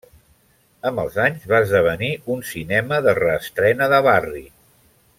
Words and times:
Amb 0.89 1.01
els 1.03 1.17
anys 1.25 1.45
va 1.51 1.59
esdevenir 1.65 2.09
un 2.37 2.41
cinema 2.55 3.01
de 3.09 3.15
reestrena 3.23 3.93
de 3.95 4.01
barri. 4.11 4.47